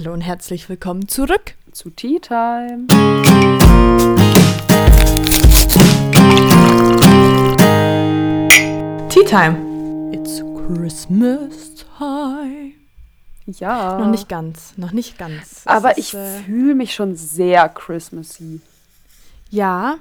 [0.00, 2.86] Hallo und herzlich willkommen zurück zu Tea Time.
[9.08, 10.12] Tea Time.
[10.12, 12.74] It's Christmas time.
[13.46, 13.98] Ja.
[13.98, 15.62] Noch nicht ganz, noch nicht ganz.
[15.64, 18.60] Aber Es ich ist, äh, fühle mich schon sehr Christmassy.
[19.50, 19.98] ja.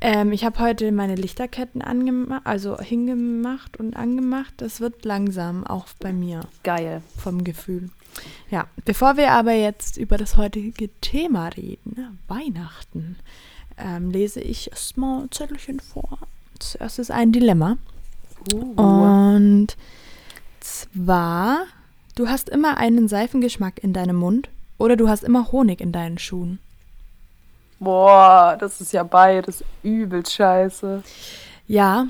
[0.00, 4.54] Ähm, ich habe heute meine Lichterketten angemacht, also hingemacht und angemacht.
[4.58, 6.40] Das wird langsam, auch bei mir.
[6.62, 7.02] Geil.
[7.16, 7.90] vom Gefühl.
[8.50, 13.16] Ja, bevor wir aber jetzt über das heutige Thema reden, ne, Weihnachten,
[13.76, 16.18] ähm, lese ich erstmal ein Zettelchen vor.
[16.58, 17.76] Zuerst ist ein Dilemma.
[18.52, 18.72] Uh.
[18.80, 19.76] Und
[20.60, 21.64] zwar,
[22.14, 26.18] du hast immer einen Seifengeschmack in deinem Mund oder du hast immer Honig in deinen
[26.18, 26.58] Schuhen.
[27.80, 31.02] Boah, das ist ja beides übelst scheiße.
[31.66, 32.06] Ja,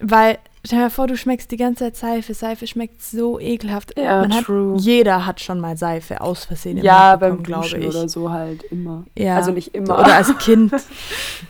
[0.00, 2.32] weil, stell dir vor, du schmeckst die ganze Zeit Seife.
[2.32, 3.96] Seife schmeckt so ekelhaft.
[3.98, 4.76] Ja, Man hat, true.
[4.78, 7.86] jeder hat schon mal Seife aus Versehen im Ja, Mund beim glaube ich.
[7.86, 9.04] oder so halt immer.
[9.16, 9.36] Ja.
[9.36, 9.98] Also nicht immer.
[10.00, 10.72] Oder als Kind.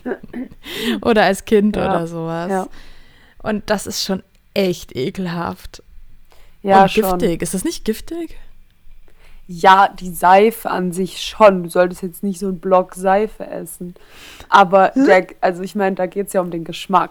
[1.02, 1.84] oder als Kind Ja.
[1.88, 2.50] oder sowas.
[2.50, 2.66] Ja.
[3.42, 5.82] Und das ist schon echt ekelhaft.
[6.62, 7.18] ja, Und schon.
[7.18, 7.42] giftig.
[7.42, 8.36] Ist das nicht giftig?
[9.52, 11.64] Ja, die Seife an sich schon.
[11.64, 13.94] Du solltest jetzt nicht so einen Block Seife essen.
[14.48, 15.06] Aber Hm?
[15.06, 17.10] der, also ich meine, da geht es ja um den Geschmack.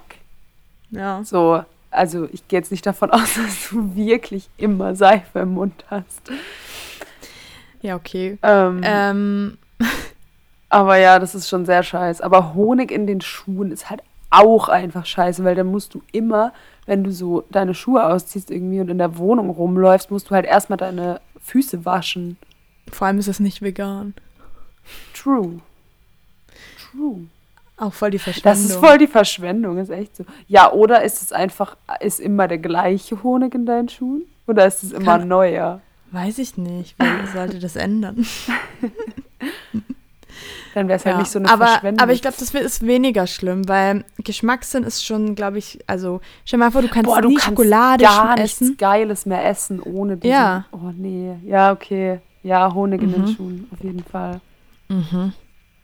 [0.89, 1.21] Ja.
[1.25, 5.83] So, also ich gehe jetzt nicht davon aus, dass du wirklich immer Seife im Mund
[5.89, 6.31] hast.
[7.81, 8.37] Ja, okay.
[8.41, 9.57] Ähm, Ähm,
[10.69, 12.23] Aber ja, das ist schon sehr scheiße.
[12.23, 16.53] Aber Honig in den Schuhen ist halt auch einfach scheiße, weil dann musst du immer,
[16.85, 20.45] wenn du so deine Schuhe ausziehst irgendwie und in der Wohnung rumläufst, musst du halt
[20.45, 22.37] erstmal deine Füße waschen.
[22.91, 24.13] vor allem ist es nicht vegan.
[25.13, 25.59] True.
[26.91, 27.21] True.
[27.77, 28.61] Auch voll die Verschwendung.
[28.63, 30.25] Das ist voll die Verschwendung, ist echt so.
[30.47, 34.23] Ja, oder ist es einfach, ist immer der gleiche Honig in deinen Schuhen?
[34.47, 35.81] Oder ist es immer Kann- neuer?
[36.11, 36.95] Weiß ich nicht.
[36.97, 38.25] Wer sollte das ändern?
[40.75, 42.03] Dann wäre es halt Ja, nicht so eine aber, Verschwendung.
[42.03, 46.59] aber ich glaube, das ist weniger schlimm, weil Geschmackssinn ist schon, glaube ich, also stell
[46.59, 48.67] mal vor, du kannst Boah, du nie kannst Schokolade gar essen.
[48.67, 50.65] nichts Geiles mehr essen ohne diesen, Ja.
[50.71, 51.35] Oh nee.
[51.45, 52.19] Ja, okay.
[52.43, 53.27] Ja, Honig in den Mhm.
[53.27, 54.39] Schuhen, auf jeden Fall.
[54.89, 55.33] Mhm.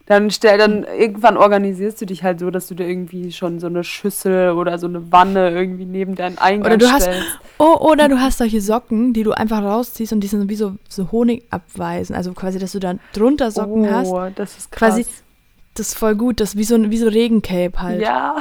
[0.08, 3.66] Dann stell, dann irgendwann organisierst du dich halt so, dass du dir irgendwie schon so
[3.66, 7.26] eine Schüssel oder so eine Wanne irgendwie neben deinen Eingang Oder du hast- stellst.
[7.58, 10.76] Oh, oder du hast solche Socken, die du einfach rausziehst und die sind wie so,
[10.88, 12.14] so Honig abweisen.
[12.14, 14.06] Also quasi, dass du dann drunter Socken hast.
[14.08, 14.90] oh, das ist krass.
[14.94, 15.06] Quasi,
[15.74, 16.38] das ist voll gut.
[16.40, 18.00] Das ist wie so, ein- wie so Regencape halt.
[18.00, 18.36] ja,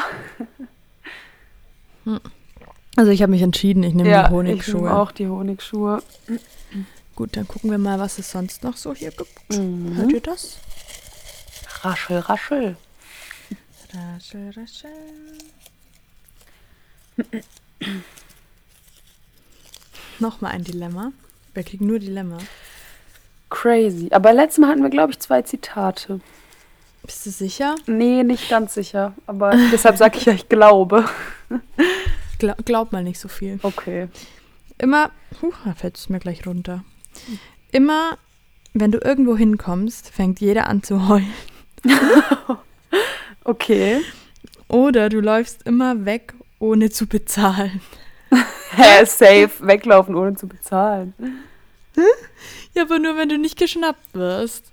[2.95, 4.81] Also ich habe mich entschieden, ich nehme ja, die ich Honigschuhe.
[4.83, 6.01] nehme auch die Honigschuhe.
[7.15, 9.31] Gut, dann gucken wir mal, was es sonst noch so hier gibt.
[9.49, 10.09] Hört Mhm.
[10.13, 10.57] ihr das?
[11.85, 12.77] Raschel, raschel.
[13.93, 14.89] Raschel, raschel.
[20.17, 21.11] Nochmal ein Dilemma.
[21.53, 22.39] Wir kriegen nur Dilemma.
[23.51, 24.09] Crazy.
[24.11, 26.21] Aber letztes Mal hatten wir, glaube ich, zwei Zitate.
[27.03, 27.75] Bist du sicher?
[27.85, 29.13] Nee, nicht ganz sicher.
[29.27, 31.07] Aber deshalb sage ich ja, ich glaube.
[32.39, 33.59] Gla glaub mal nicht so viel.
[33.61, 34.09] Okay.
[34.79, 36.83] Immer, huh, da fällt es mir gleich runter.
[37.71, 38.17] Immer,
[38.73, 41.31] wenn du irgendwo hinkommst, fängt jeder an zu heulen.
[43.47, 44.01] Okay.
[44.67, 47.79] Oder du läufst immer weg, ohne zu bezahlen.
[48.71, 51.13] Hä, safe, weglaufen ohne zu bezahlen.
[52.73, 54.65] Ja, aber nur wenn du nicht geschnappt wirst.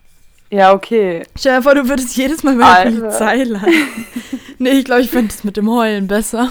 [0.51, 1.23] Ja, okay.
[1.37, 3.01] Stell dir vor, du würdest jedes Mal bei der Alter.
[3.01, 4.07] Polizei landen.
[4.59, 6.51] nee, ich glaube, ich fände es mit dem Heulen besser.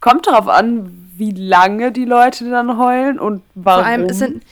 [0.00, 3.82] Kommt darauf an, wie lange die Leute dann heulen und warum.
[3.82, 4.42] Vor allem, es, sind,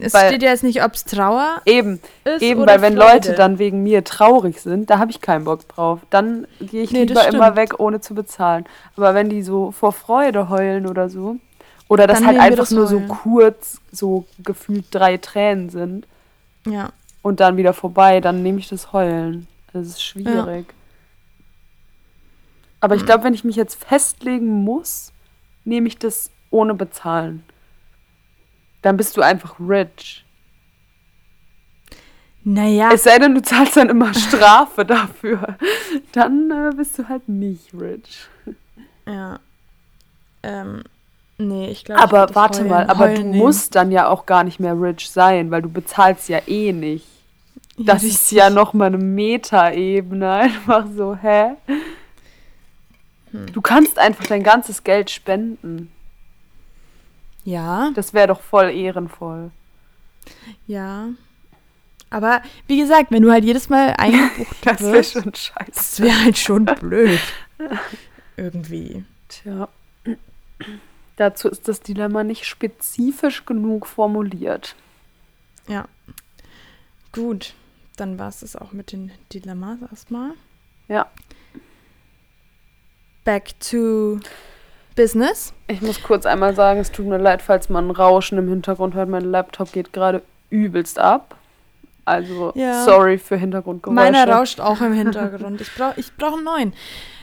[0.00, 3.12] es Weil- steht ja jetzt nicht, ob es Trauer eben, ist eben, weil wenn Freude.
[3.14, 6.00] Leute dann wegen mir traurig sind, da habe ich keinen Bock drauf.
[6.10, 8.66] Dann gehe ich Nee, lieber immer weg, ohne zu bezahlen.
[8.96, 11.36] Aber wenn die so vor Freude heulen oder so,
[11.88, 16.06] oder das halt einfach das nur so kurz, so gefühlt drei Tränen sind
[16.66, 16.90] Ja,
[17.22, 19.46] und dann wieder vorbei, dann nehme ich das Heulen.
[19.72, 20.66] Das ist schwierig.
[22.80, 23.00] Aber Hm.
[23.00, 25.12] ich glaube, wenn ich mich jetzt festlegen muss,
[25.64, 27.42] nehme ich das ohne bezahlen.
[28.82, 30.24] Dann bist du einfach rich.
[32.44, 35.56] naja, Es sei denn, du zahlst dann immer Strafe dafür.
[36.12, 38.26] Dann äh, bist du halt nicht rich.
[39.06, 39.40] ja.
[40.42, 40.84] Ähm,
[41.38, 42.00] nee, ich glaube.
[42.00, 45.62] Aber warte mal, aber du musst dann ja auch gar nicht mehr rich sein, weil
[45.62, 47.06] du bezahlst ja eh nicht.
[47.76, 50.30] Das ist ja nochmal eine Metaebene.
[50.32, 51.52] Einfach so, hä?
[53.30, 53.52] Hm.
[53.52, 55.90] Du kannst einfach dein ganzes Geld spenden.
[57.48, 59.50] Ja, Das wäre doch voll ehrenvoll.
[60.66, 61.08] ja.
[62.10, 65.72] Aber wie gesagt, wenn du halt jedes Mal eingebucht Das wäre wirst, schon scheiße.
[65.74, 67.20] das wäre halt schon blöd.
[68.36, 69.04] Irgendwie.
[69.28, 69.68] Tja.
[71.16, 74.74] Dazu ist das Dilemma nicht spezifisch genug formuliert.
[75.66, 75.86] Ja.
[77.12, 77.54] Gut,
[77.96, 80.32] dann war es das auch mit den Dilemmas erstmal.
[80.88, 81.10] Ja.
[83.24, 84.20] Back to
[84.98, 85.52] business.
[85.68, 88.94] Ich muss kurz einmal sagen, es tut mir leid, falls man ein Rauschen im Hintergrund
[88.94, 89.08] hört.
[89.08, 91.36] Mein Laptop geht gerade übelst ab.
[92.04, 92.84] Also, Ja.
[92.84, 93.94] sorry für Hintergrundgeräusche.
[93.94, 95.60] Meiner rauscht auch im Hintergrund.
[95.60, 96.72] Ich brauche ich brauch einen neuen.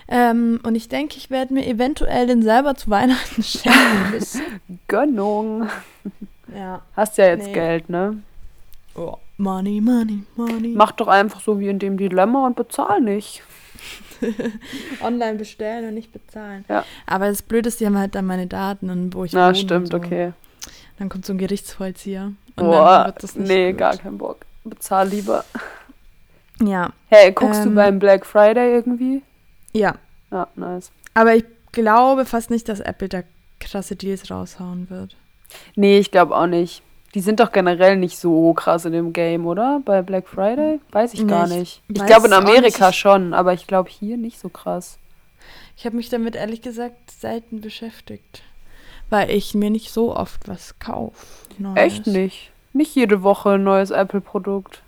[0.07, 4.80] Ähm, und ich denke, ich werde mir eventuell den selber zu Weihnachten schenken.
[4.88, 5.68] Gönnung.
[6.56, 6.81] ja.
[6.95, 7.54] Hast ja jetzt Nee.
[7.54, 8.18] Geld, ne?
[8.95, 9.16] Oh.
[9.38, 10.74] Money, money, money.
[10.77, 13.42] Mach doch einfach so wie in dem Dilemma und bezahl nicht.
[15.01, 16.66] Online bestellen und nicht bezahlen.
[16.69, 16.86] Ja.
[17.06, 19.56] Aber das Blöde ist, die haben halt dann meine Daten und wo ich Na, wohne
[19.56, 19.98] stimmt, so.
[19.98, 20.33] okay.
[21.00, 22.24] Dann kommt so ein Gerichtsvollzieher.
[22.25, 23.80] Und dann Boah, wird das nicht nee, gut.
[23.80, 24.45] gar kein Bock.
[24.63, 25.44] Bezahl lieber.
[26.62, 27.75] Ja, Hey, guckst du Ähm.
[27.75, 29.22] beim Black Friday irgendwie?
[29.74, 29.95] ja.
[30.31, 30.92] Ja, nice.
[31.13, 33.24] Aber ich glaube fast nicht, dass Apple da
[33.60, 35.16] krasse Deals raushauen wird.
[35.75, 36.81] Nee, ich glaube auch nicht.
[37.16, 39.82] Die sind doch generell nicht so krass in dem Game, oder?
[39.86, 40.82] Bei Black Friday?
[40.92, 41.82] Weiß ich Nee, gar ich nicht.
[41.88, 44.98] Ich weiß glaube in Amerika schon, aber ich glaube hier nicht so krass.
[45.78, 48.44] Ich habe mich damit ehrlich gesagt selten beschäftigt.
[49.10, 51.26] Weil ich mir nicht so oft was kaufe.
[51.76, 52.52] Echt nicht.
[52.74, 54.84] Nicht jede Woche ein neues Apple-Produkt.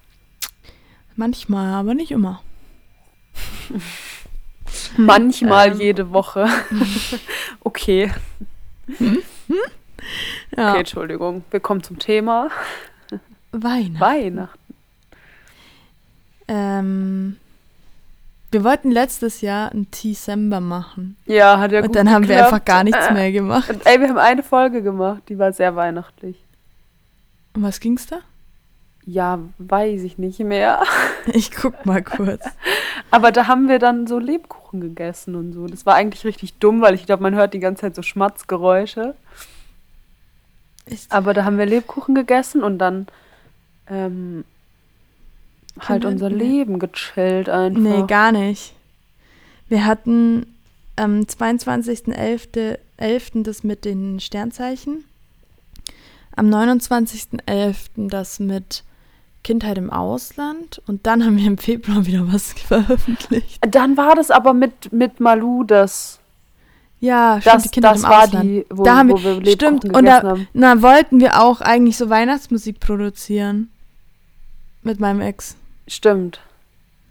[1.15, 2.41] Manchmal, aber nicht immer.
[4.97, 5.79] Manchmal Ähm.
[5.79, 6.49] jede Woche.
[7.63, 8.11] okay.
[10.55, 10.69] Ja.
[10.71, 11.43] Okay, Entschuldigung.
[11.51, 12.49] Wir kommen zum Thema.
[13.51, 13.99] Weihnachten.
[13.99, 14.59] Weihnachten.
[16.47, 17.37] Ähm,
[18.51, 21.17] wir wollten letztes Jahr ein December machen.
[21.25, 22.53] Ja, hat ja gut und dann haben wir geklappt.
[22.53, 23.13] einfach gar nichts Äh.
[23.13, 23.69] mehr gemacht.
[23.69, 26.37] Und, ey, wir haben eine Folge gemacht, die war sehr weihnachtlich.
[27.55, 28.19] Um was ging's da?
[29.05, 30.81] Ja, weiß ich nicht mehr.
[31.33, 32.45] Ich guck mal kurz.
[33.11, 35.67] Aber da haben wir dann so Lebkuchen gegessen und so.
[35.67, 39.13] Das war eigentlich richtig dumm, weil ich glaube, man hört die ganze Zeit so Schmatzgeräusche.
[40.89, 43.07] Ich, Aber da haben wir Lebkuchen gegessen und dann
[43.89, 44.43] ähm,
[45.79, 46.43] halt unser nee.
[46.43, 47.79] Leben gechillt einfach.
[47.81, 48.73] nee, gar nicht.
[49.69, 50.45] Wir hatten
[50.95, 52.77] am 22.11.
[52.97, 53.31] 11.
[53.35, 55.05] das mit den Sternzeichen.
[56.35, 58.09] Am 29.11.
[58.09, 58.83] das mit
[59.43, 60.81] Kindheit im Ausland.
[60.87, 63.59] Und dann haben wir im Februar wieder was veröffentlicht.
[63.69, 66.16] Dann war das aber mit, mit Malu das.
[66.99, 68.43] Ja, stimmt, Das, die Kindheit das im war Ausland.
[68.45, 69.51] die, wo, Da haben wo wir Lebkuchen
[69.81, 70.47] stimmt, und da- haben.
[70.53, 73.69] Na, wollten wir auch eigentlich so Weihnachtsmusik produzieren.
[74.81, 75.55] Mit meinem Ex.
[75.87, 76.39] Stimmt.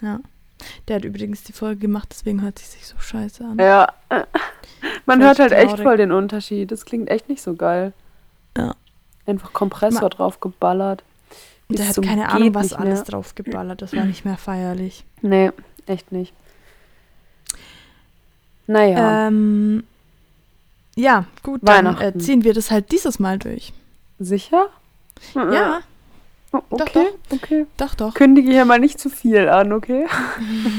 [0.01, 0.21] Ja.
[0.89, 3.59] Der hat übrigens die Folge gemacht, deswegen hört sich sich so scheiße an.
[3.59, 3.93] Ja.
[5.07, 5.83] Man hört halt echt traurig.
[5.85, 6.71] voll den Unterschied.
[6.73, 7.93] Das klingt echt nicht so geil.
[8.57, 8.75] Ja.
[9.27, 11.03] Einfach Kompressor Ma- drauf geballert.
[11.69, 13.05] Und der hat keine Ahnung, was alles mehr.
[13.05, 13.83] drauf geballert.
[13.83, 15.05] Das war nicht mehr feierlich.
[15.21, 15.51] Nee,
[15.87, 16.33] echt nicht.
[18.67, 19.85] Naja, Ähm,
[20.97, 23.73] ja, gut, dann äh, ziehen wir das halt dieses Mal durch.
[24.19, 24.69] sicher?
[25.35, 25.81] Ja,
[26.53, 27.67] Oh, doch, okay, okay.
[27.77, 28.15] doch, doch.
[28.15, 30.07] Kündige hier mal nicht zu viel an, okay?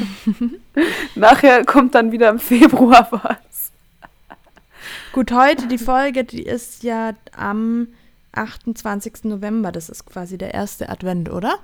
[1.16, 3.72] Nachher kommt dann wieder im Februar was.
[5.12, 7.88] Gut, heute die Folge, die ist ja am
[8.34, 9.26] 28.
[9.26, 9.72] November.
[9.72, 11.56] Das ist quasi der erste Advent, oder?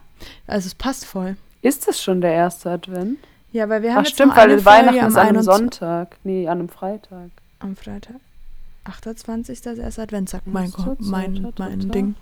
[0.48, 1.38] Also es passt voll.
[1.62, 3.18] Ist das schon der erste Advent?
[3.54, 5.46] Ja, weil wir haben Ach jetzt stimmt, nur eine weil Weihnachten ist an einem 21
[5.46, 6.18] Sonntag.
[6.24, 7.30] Nee, an einem Freitag.
[7.60, 8.16] Am Freitag.
[8.84, 9.54] 28.
[9.54, 11.92] ist der erste Advent, sagt mein, Gott, mein, mein.
[11.92, 12.16] Ding.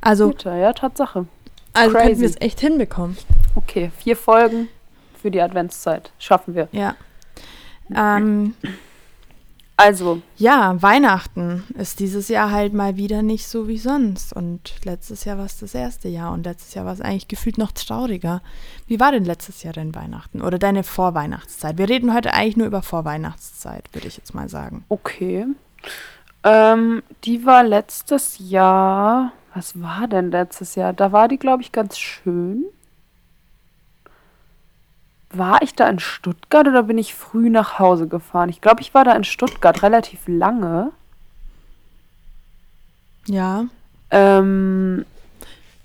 [0.00, 1.26] Also, Guter, ja, Tatsache.
[1.74, 2.06] also crazy.
[2.06, 3.18] könnten wir es echt hinbekommen.
[3.56, 4.68] Okay, vier Folgen
[5.20, 6.12] für die Adventszeit.
[6.18, 6.68] Schaffen wir.
[6.72, 6.94] Ja.
[7.94, 8.54] Ähm,
[9.80, 14.34] Also, ja, Weihnachten ist dieses Jahr halt mal wieder nicht so wie sonst.
[14.34, 17.56] Und letztes Jahr war es das erste Jahr und letztes Jahr war es eigentlich gefühlt
[17.56, 18.42] noch trauriger.
[18.86, 21.78] Wie war denn letztes Jahr dein Weihnachten oder deine Vorweihnachtszeit?
[21.78, 24.84] Wir reden heute eigentlich nur über Vorweihnachtszeit, würde ich jetzt mal sagen.
[24.90, 25.46] okay.
[26.44, 29.32] Ähm, die war letztes Jahr.
[29.54, 30.92] Was war denn letztes Jahr?
[30.92, 32.66] Da war die, glaube ich, ganz schön.
[35.32, 38.48] War ich da in Stuttgart oder bin ich früh nach Hause gefahren?
[38.48, 40.90] Ich glaube, ich war da in Stuttgart relativ lange.
[43.26, 43.66] Ja,
[44.12, 45.04] Ähm,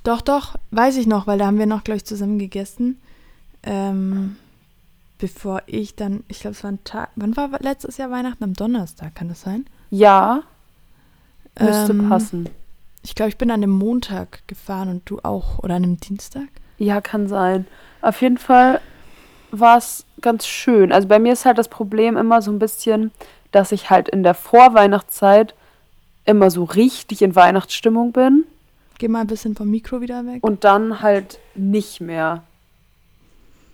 [0.03, 2.99] doch, doch, weiß ich noch, weil da haben wir noch, glaube ich, zusammen gegessen.
[3.61, 4.37] Ähm,
[5.19, 8.43] bevor ich dann, ich glaube, es war ein Tag, wann war letztes Jahr Weihnachten?
[8.43, 9.65] Am Donnerstag, kann das sein?
[9.91, 10.41] ja,
[11.59, 12.49] müsste Ähm, passen.
[13.03, 15.59] Ich glaube, ich bin an dem Montag gefahren und du auch.
[15.59, 16.47] Oder an dem Dienstag?
[16.79, 17.67] Ja, kann sein.
[18.01, 18.81] Auf jeden Fall
[19.51, 20.91] war es ganz schön.
[20.91, 23.11] Also bei mir ist halt das Problem immer so ein bisschen,
[23.51, 25.53] dass ich halt in der Vorweihnachtszeit
[26.25, 28.45] immer so richtig in Weihnachtsstimmung bin
[28.97, 30.43] Geh mal ein bisschen vom Mikro wieder weg.
[30.43, 32.43] und dann halt nicht mehr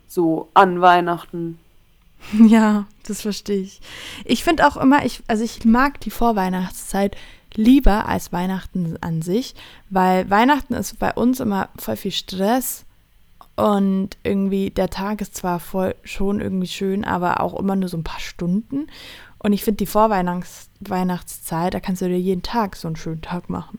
[0.08, 1.60] so an Weihnachten.
[2.48, 3.82] Ja, das verstehe ich.
[4.26, 7.18] Ich finde auch immer, ich, also ich mag die Vorweihnachtszeit
[7.56, 9.56] lieber als Weihnachten an sich,
[9.90, 12.86] weil Weihnachten ist bei uns immer voll viel Stress
[13.62, 17.98] und irgendwie der Tag ist zwar voll schon irgendwie schön, aber auch immer nur so
[17.98, 18.88] ein paar Stunden.
[19.38, 23.50] Und ich finde die Vorweihnachtszeit, da kannst du dir jeden Tag so einen schönen Tag
[23.50, 23.78] machen.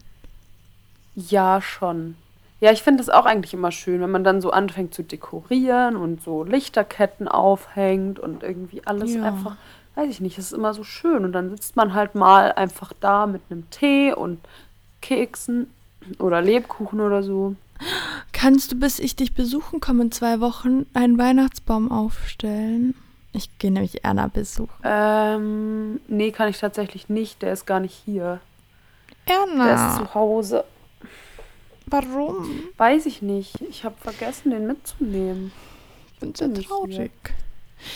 [1.16, 2.16] Ja, schon.
[2.60, 5.96] Ja, ich finde es auch eigentlich immer schön, wenn man dann so anfängt zu dekorieren
[5.96, 9.24] und so Lichterketten aufhängt und irgendwie alles Ja.
[9.24, 9.56] einfach,
[9.96, 11.24] weiß ich nicht, es ist immer so schön.
[11.24, 14.38] Und dann sitzt man halt mal einfach da mit einem Tee und
[15.00, 15.70] Keksen
[16.20, 17.56] oder Lebkuchen oder so.
[18.32, 22.94] Kannst du, bis ich dich besuchen komme in zwei Wochen, einen Weihnachtsbaum aufstellen?
[23.32, 24.70] Ich gehe nämlich Erna besuchen.
[24.84, 27.40] Ähm, nee, kann ich tatsächlich nicht.
[27.42, 28.40] Der ist gar nicht hier.
[29.28, 30.64] Der ist Erna, zu Hause.
[31.86, 32.48] warum?
[32.76, 33.60] Weiß ich nicht.
[33.62, 35.52] Ich habe vergessen, den mitzunehmen.
[36.12, 37.12] Ich bin sehr traurig.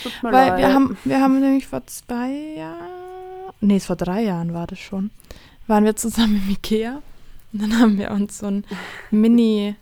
[0.03, 0.59] Tut mir Weil leid.
[0.59, 4.79] wir haben, wir haben nämlich vor zwei Jahren, nee, es vor drei Jahren war das
[4.79, 5.11] schon,
[5.67, 7.01] waren wir zusammen im Ikea
[7.53, 8.65] und dann haben wir uns so ein
[9.11, 9.75] Mini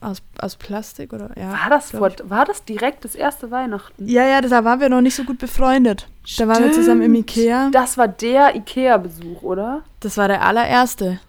[0.00, 1.52] aus, aus Plastik oder ja.
[1.52, 4.06] war, das vor, war das direkt das erste Weihnachten?
[4.08, 6.08] Ja, ja, da waren wir noch nicht so gut befreundet.
[6.38, 7.36] Da waren wir zusammen im Stimmt.
[7.36, 7.70] Ikea.
[7.70, 9.82] Das war der Ikea-Besuch, oder?
[10.00, 11.20] Das war der allererste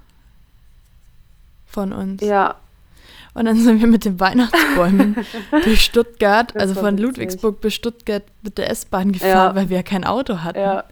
[1.67, 2.21] von uns.
[2.21, 2.55] Ja.
[3.35, 5.15] Und dann sind wir mit den Weihnachtsbäumen
[5.63, 6.97] durch Stuttgart, Das also von.
[6.97, 9.55] Ludwigsburg bis Stuttgart mit der S-Bahn gefahren, Ja.
[9.55, 10.59] weil wir ja kein Auto hatten.
[10.59, 10.83] Ja.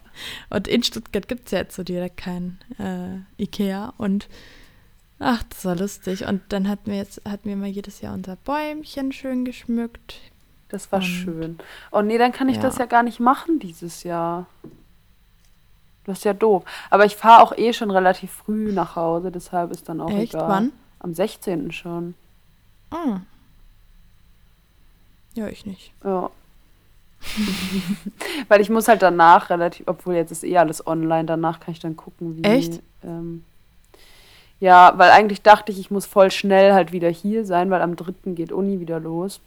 [0.52, 3.94] Und in Stuttgart gibt es ja jetzt so direkt kein äh, Ikea.
[3.98, 4.28] Und
[5.20, 6.26] ach, das war lustig.
[6.26, 10.16] Und dann hatten wir jetzt, hatten wir mal jedes Jahr unser Bäumchen schön geschmückt.
[10.70, 11.58] Das war Und- schön.
[11.92, 12.62] Oh nee, dann kann ich Ja.
[12.64, 14.46] das ja gar nicht machen dieses Jahr.
[16.06, 16.64] Das ist ja doof.
[16.90, 20.34] Aber ich fahre auch eh schon relativ früh nach Hause, deshalb ist dann auch Echt?
[20.36, 20.48] egal.
[20.50, 20.72] Wann?
[21.00, 21.72] Am 16.
[21.72, 22.14] schon.
[22.92, 23.22] Ah.
[25.34, 25.92] Ja, ich nicht.
[26.04, 26.30] Ja.
[28.48, 31.80] Weil ich muss halt danach relativ, obwohl jetzt ist eh alles online, danach kann ich
[31.80, 32.44] dann gucken, wie.
[32.44, 32.82] Echt?
[33.04, 33.44] Ähm,
[34.60, 37.96] ja, weil eigentlich dachte ich, ich muss voll schnell halt wieder hier sein, weil am
[37.96, 38.14] 3.
[38.34, 39.42] geht Uni wieder los.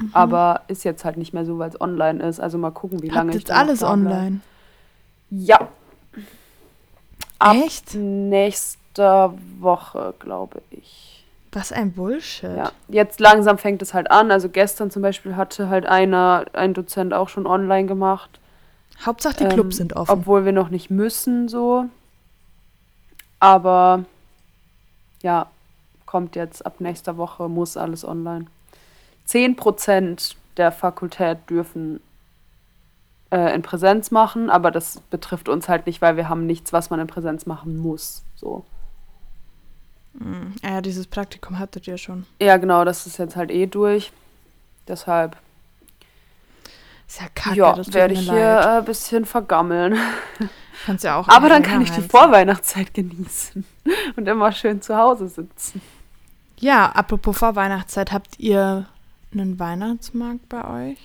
[0.00, 0.10] Mhm.
[0.12, 2.40] Aber ist jetzt halt nicht mehr so, weil es online ist.
[2.40, 4.40] Also mal gucken, wie lange Habt ich jetzt dann noch alles online.
[5.30, 5.68] Ja.
[7.38, 7.94] Ab Echt?
[7.94, 11.24] nächster Woche, glaube ich.
[11.52, 12.56] Was ein Bullshit.
[12.56, 14.30] Ja, jetzt langsam fängt es halt an.
[14.30, 18.40] Also gestern zum Beispiel hatte halt einer, ein Dozent auch schon online gemacht.
[19.04, 20.10] Hauptsache die Ähm, Clubs sind offen.
[20.10, 21.86] Obwohl wir noch nicht müssen, so.
[23.40, 24.04] Aber
[25.22, 25.46] ja,
[26.06, 28.46] kommt jetzt ab nächster Woche, muss alles online.
[29.28, 32.00] 10% der Fakultät dürfen
[33.30, 36.90] äh, in Präsenz machen, aber das betrifft uns halt nicht, weil wir haben nichts, was
[36.90, 38.22] man in Präsenz machen muss.
[38.36, 38.64] So.
[40.14, 40.54] Mhm.
[40.62, 42.26] Ah Ja, dieses Praktikum hattet ihr schon.
[42.40, 44.12] Ja, genau, das ist jetzt halt eh durch.
[44.88, 45.36] Deshalb,
[47.08, 48.36] Ist ja kacke, ja, werde ich leid.
[48.36, 49.98] hier ein bisschen vergammeln.
[50.84, 53.64] Kannst ja auch Aber dann kann ich die Vorweihnachtszeit genießen
[54.16, 55.80] und immer schön zu Hause sitzen.
[56.58, 58.86] Ja, apropos Vorweihnachtszeit, habt ihr
[59.32, 60.98] einen Weihnachtsmarkt bei euch?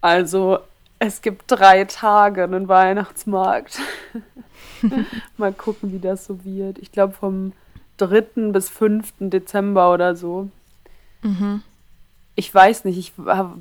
[0.00, 0.58] Also,
[0.98, 3.80] es gibt drei Tage einen Weihnachtsmarkt.
[5.36, 6.78] Mal gucken, wie das so wird.
[6.78, 7.52] Ich glaube, vom
[7.98, 8.52] 3.
[8.52, 9.14] bis 5.
[9.20, 10.48] Dezember oder so.
[11.22, 11.62] Mhm.
[12.38, 13.12] Ich weiß nicht, ich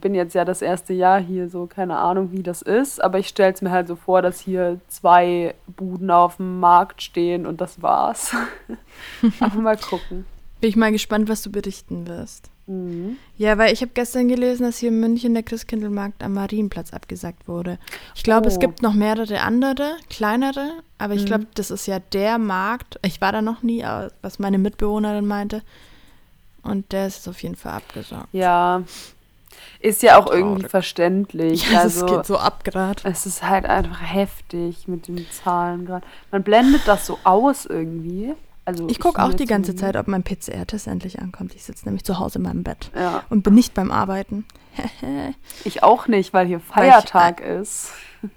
[0.02, 3.30] bin jetzt ja das erste Jahr hier, so keine Ahnung, wie das ist, aber ich
[3.30, 7.62] stelle es mir halt so vor, dass hier zwei Buden auf dem Markt stehen und
[7.62, 8.34] das war's.
[9.40, 10.26] aber mal gucken.
[10.60, 12.50] Bin ich mal gespannt, was du berichten wirst.
[12.68, 13.18] Mhm.
[13.38, 17.48] Ja, weil ich habe gestern gelesen, dass hier in München der Christkindlmarkt am Marienplatz abgesagt
[17.48, 17.78] wurde.
[18.16, 18.60] Ich glaube, es Oh.
[18.60, 21.28] gibt noch mehrere andere, kleinere, aber ich Mhm.
[21.28, 23.00] glaube, das ist ja der Markt.
[23.06, 23.86] Ich war da noch nie,
[24.22, 25.62] was meine Mitbewohnerin meinte.
[26.66, 28.28] Und der ist auf jeden Fall abgesagt.
[28.34, 28.84] Ja,
[29.80, 30.72] ist ja auch irgendwie Traurig.
[30.72, 31.72] verständlich.
[31.72, 33.02] Ja, also, es geht so ab gerade.
[33.06, 36.06] Es ist halt einfach heftig mit den Zahlen gerade.
[36.32, 38.34] Man blendet das so aus irgendwie.
[38.68, 39.76] Also Ich gucke auch die ganze.
[39.76, 41.54] Zeit, ob mein PCR-Test endlich ankommt.
[41.54, 44.44] Ich sitze nämlich zu Hause in meinem Bett Ja, und bin nicht beim Arbeiten.
[45.66, 47.92] ich auch nicht, weil hier Weil ich- Feiertag ist.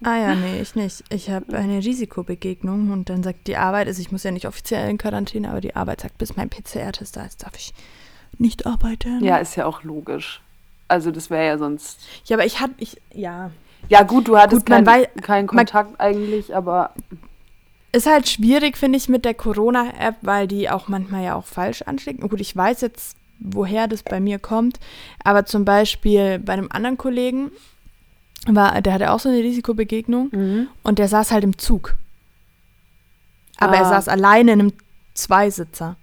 [0.04, 1.02] Ah ja, nee, ich nicht.
[1.08, 4.90] Ich habe eine Risikobegegnung und dann sagt die Arbeit, also ich muss ja nicht offiziell
[4.90, 7.72] in Quarantäne, aber die Arbeit sagt, bis mein PCR-Test da ist, darf ich
[8.40, 9.22] nicht arbeiten.
[9.24, 10.40] Ja, ist ja auch logisch.
[10.88, 11.98] Also das wäre ja sonst.
[12.26, 13.50] Ja, aber ich hatte, ich, ja.
[13.88, 16.92] Ja gut, du hattest Gut, man keinen wei- keinen man- Kontakt eigentlich, aber
[17.92, 21.82] Ist halt schwierig, finde ich, mit der Corona-App, weil die auch manchmal ja auch falsch
[21.82, 22.20] anschlägt.
[22.20, 24.78] Gut, ich weiß jetzt, woher das bei mir kommt,
[25.24, 27.50] aber zum Beispiel bei einem anderen Kollegen,
[28.46, 30.68] war, der hatte auch so eine Risikobegegnung mhm.
[30.82, 31.94] und der saß halt im Zug.
[33.58, 33.88] Aber er Ah.
[33.90, 34.72] saß alleine in einem
[35.14, 35.96] Zweisitzer.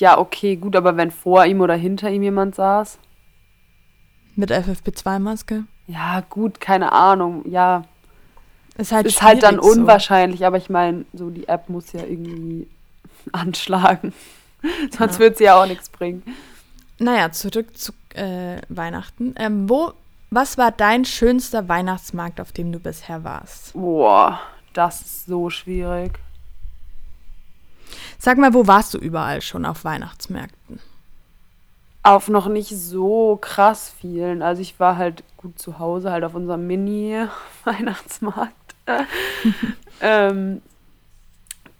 [0.00, 2.98] Ja, okay, gut, aber wenn vor ihm oder hinter ihm jemand saß,
[4.36, 5.64] Mit FFP2-Maske.
[5.86, 7.84] ja, gut, keine Ahnung, ja,
[8.78, 9.80] Ist halt, ist halt dann schwierig so.
[9.80, 12.66] unwahrscheinlich, aber ich meine, so die App muss ja irgendwie
[13.32, 14.12] anschlagen.
[14.96, 15.18] Sonst Ja.
[15.20, 16.22] wird sie ja auch nichts bringen.
[16.98, 19.34] Naja, zurück zu äh, Weihnachten.
[19.38, 19.92] Ähm, wo,
[20.30, 23.72] was war dein schönster Weihnachtsmarkt, auf dem du bisher warst?
[23.72, 24.40] Boah,
[24.74, 26.18] das ist so schwierig.
[28.18, 30.80] Sag mal, wo warst du überall schon auf Weihnachtsmärkten?
[32.02, 34.42] Auf noch nicht so krass vielen.
[34.42, 38.54] Also ich war halt gut zu Hause, halt auf unserem Mini-Weihnachtsmarkt.
[40.00, 40.62] ähm,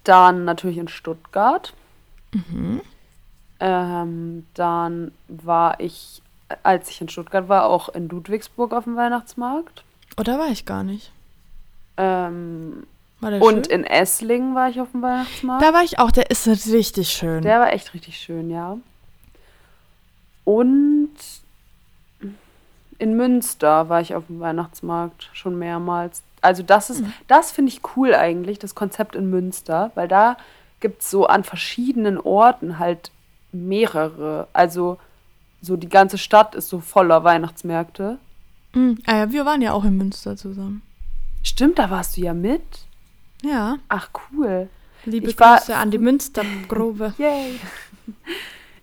[0.05, 1.75] dann natürlich in Stuttgart.
[3.61, 6.23] Ähm, dann war ich,
[6.63, 9.85] als ich in Stuttgart war, auch in Ludwigsburg auf dem Weihnachtsmarkt.
[10.19, 11.13] Oder war ich gar nicht?
[11.97, 12.87] Ähm,
[13.21, 13.81] und schön?
[13.81, 15.63] in Esslingen war ich auf dem Weihnachtsmarkt.
[15.63, 17.43] Da war ich auch, der ist richtig schön.
[17.43, 18.79] Der war echt richtig schön, ja.
[20.45, 21.11] Und
[22.99, 26.23] in Münster war ich auf dem Weihnachtsmarkt schon mehrmals.
[26.43, 30.37] Also das ist, das finde ich cool eigentlich, das Konzept in Münster, weil da
[30.81, 33.11] gibt es so an verschiedenen Orten halt
[33.53, 34.49] mehrere.
[34.53, 34.99] Also
[35.63, 38.19] so die ganze Stadt ist so voller Weihnachtsmärkte.
[38.73, 38.99] Mhm.
[39.07, 40.83] Ah ja, wir waren ja auch in Münster zusammen.
[41.43, 42.63] Stimmt, da warst du ja mit.
[43.43, 44.69] Ja, Ach cool.
[45.05, 47.15] liebe Ich war- Grüße an die Münstergrube.
[47.19, 47.59] Yay.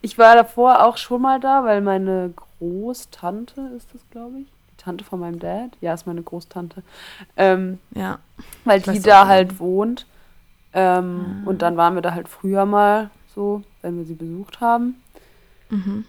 [0.01, 4.47] Ich war davor auch schon mal da, weil meine Großtante ist das, glaube ich.
[4.71, 5.71] Die Tante von meinem Dad.
[5.81, 6.83] Ja, ist meine Großtante.
[7.35, 8.19] Ähm, Ja.
[8.65, 9.27] weil die da Ah.
[9.27, 10.05] halt wohnt.
[10.73, 15.01] Ähm, Und dann waren wir da halt früher mal so, wenn wir sie besucht haben.
[15.69, 16.05] Mhm.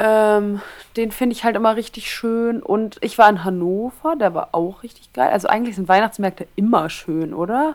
[0.00, 0.60] Ähm,
[0.96, 2.62] den finde ich halt immer richtig schön.
[2.62, 5.30] Und ich war in Hannover, der war auch richtig geil.
[5.30, 7.74] Also eigentlich sind Weihnachtsmärkte immer schön, oder?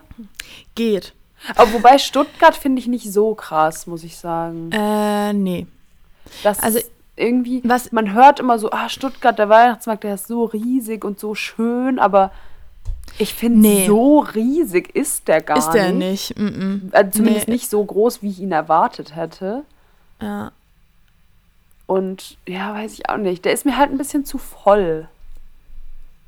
[0.74, 1.12] Geht.
[1.56, 4.70] Aber wobei Stuttgart finde ich nicht so krass, muss ich sagen.
[4.72, 5.66] Äh, nee.
[6.42, 6.78] Das Also,
[7.16, 11.20] irgendwie, was- man hört immer so, ah, Stuttgart, der Weihnachtsmarkt, der ist so riesig und
[11.20, 12.32] so schön, aber
[13.18, 13.86] ich finde, Nee.
[13.86, 16.36] so riesig ist der gar ist der nicht.
[16.36, 16.38] nicht.
[16.38, 16.88] Mhm.
[16.92, 17.54] Also zumindest Nee.
[17.54, 19.64] nicht so groß, wie ich ihn erwartet hätte.
[20.22, 20.50] Ja.
[21.86, 23.44] Und ja, weiß ich auch nicht.
[23.44, 25.08] Der ist mir halt ein bisschen zu voll.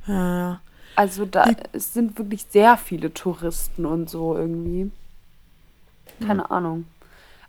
[0.06, 0.60] Ja.
[0.94, 4.90] Also da es sind wirklich sehr viele Touristen und so irgendwie.
[6.26, 6.86] Keine Ahnung.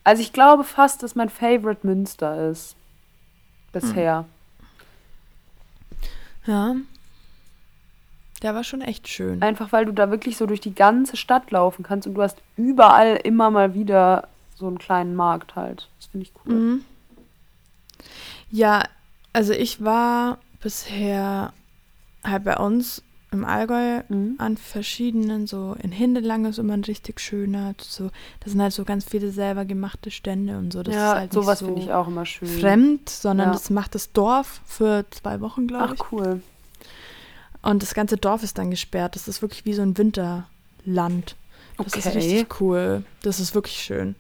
[0.04, 2.76] Also ich glaube fast, dass mein Favorite Münster ist.
[3.72, 4.26] Bisher.
[6.46, 6.76] Ja.
[8.42, 9.42] Der war schon echt schön.
[9.42, 12.42] Einfach weil du da wirklich so durch die ganze Stadt laufen kannst und du hast
[12.56, 15.90] überall immer mal wieder so einen kleinen Markt halt.
[16.00, 16.54] Das finde ich cool.
[16.54, 16.86] Mhm.
[18.52, 18.84] Ja,
[19.34, 21.54] also ich war bisher
[22.24, 24.36] halt bei uns im Allgäu Mhm.
[24.38, 28.86] an verschiedenen, so in Hindelang ist immer ein richtig schöner, so, das sind halt so
[28.86, 30.82] ganz viele selber gemachte Stände und so.
[30.82, 32.48] Das ja, ist halt sowas so finde ich auch immer schön.
[32.48, 33.54] fremd, sondern Ja.
[33.54, 36.02] das macht das Dorf für zwei Wochen, glaube ich.
[36.02, 36.42] Ach cool.
[37.62, 39.16] Und das ganze Dorf ist dann gesperrt.
[39.16, 41.36] Das ist wirklich wie so ein Winterland.
[41.78, 42.18] Das ist Okay.
[42.18, 43.04] richtig cool.
[43.24, 44.16] Das ist wirklich schön.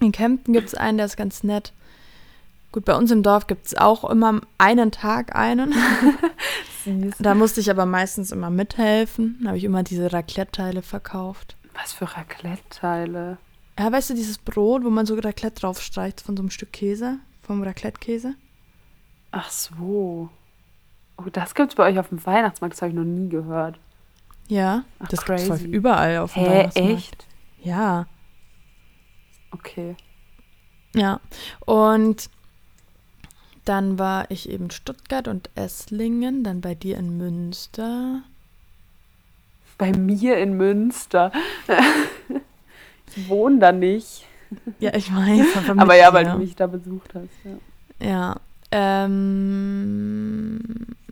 [0.00, 1.72] In Kempten gibt es einen, der ist ganz nett.
[2.72, 5.74] Gut, bei uns im Dorf gibt es auch immer einen Tag einen.
[7.18, 9.38] Da musste ich aber meistens immer mithelfen.
[9.42, 11.56] Da habe ich immer diese Raclette-Teile verkauft.
[11.74, 13.36] Was für Raclette-Teile.
[13.78, 17.18] Ja, weißt du, dieses Brot, wo man so Raclette draufstreicht von so einem Stück Käse,
[17.42, 18.36] vom Raclette-Käse?
[19.32, 20.30] Ach so.
[21.18, 23.78] Oh, das gibt's bei euch auf dem Weihnachtsmarkt, das habe ich noch nie gehört.
[24.46, 25.66] Ja, Ach, das gibt's crazy.
[25.66, 26.90] überall auf dem Hä, Weihnachtsmarkt.
[26.96, 27.26] echt?
[27.62, 28.06] Ja.
[29.50, 29.94] Okay.
[30.94, 31.20] Ja,
[31.66, 32.30] und
[33.68, 38.22] dann war ich eben Stuttgart und Esslingen, dann bei dir in Münster.
[39.76, 41.30] Bei mir in Münster.
[43.14, 44.24] ich wohne da nicht.
[44.80, 45.68] Ja, ich weiß.
[45.76, 47.28] Aber, ja, weil du mich da besucht hast.
[47.44, 47.58] Ja.
[48.00, 48.36] Ja.
[48.70, 50.60] Ähm,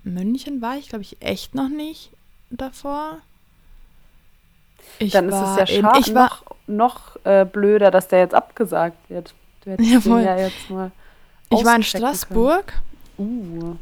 [0.03, 2.11] München war ich, glaube ich, echt noch nicht
[2.51, 3.19] davor.
[4.99, 8.21] Ich Dann ist es war ja schade, Ich war, noch, noch äh, blöder, dass der
[8.21, 9.35] jetzt abgesagt wird.
[9.63, 10.91] Du hättest Ja, den ja jetzt mal
[11.51, 12.73] ich war in Straßburg.
[13.19, 13.77] Uh.